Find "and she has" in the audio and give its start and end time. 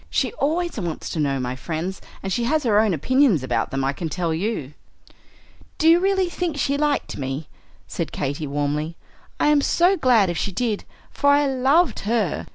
2.23-2.63